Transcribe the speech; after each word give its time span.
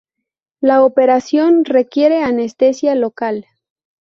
La 0.61 0.81
operación 0.83 1.63
requiere 1.63 2.23
anestesia 2.23 2.95
local. 2.95 3.45